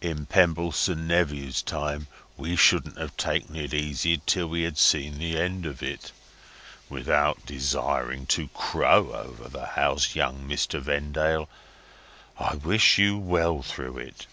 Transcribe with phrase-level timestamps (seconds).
[0.00, 5.38] In Pebbleson Nephew's time we shouldn't have taken it easy till we had seen the
[5.38, 6.10] end of it.
[6.88, 10.80] Without desiring to crow over the house, young Mr.
[10.82, 11.48] Vendale,
[12.36, 14.26] I wish you well through it.